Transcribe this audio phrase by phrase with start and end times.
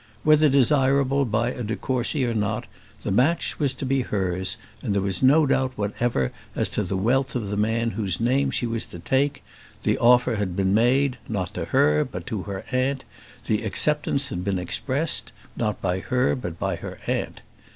[0.23, 2.65] Whether desirable by a de Courcy or not,
[3.03, 6.97] the match was to be hers, and there was no doubt whatever as to the
[6.97, 9.43] wealth of the man whose name she was to take;
[9.83, 13.05] the offer had been made, not to her, but to her aunt;
[13.45, 17.43] the acceptance had been expressed, not by her, but by her aunt.